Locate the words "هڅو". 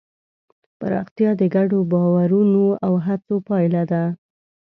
3.05-3.35